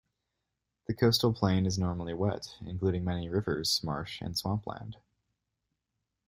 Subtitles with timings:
[0.87, 4.97] The coastal plain is normally wet, including many rivers, marsh, and swampland.